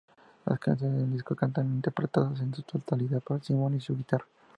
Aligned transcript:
Las 0.47 0.57
canciones 0.57 0.97
del 0.99 1.11
disco 1.11 1.35
estaban 1.35 1.73
interpretadas 1.75 2.39
en 2.39 2.51
su 2.55 2.63
totalidad 2.63 3.21
por 3.21 3.39
Simon 3.43 3.75
y 3.75 3.81
su 3.81 3.95
guitarra. 3.95 4.25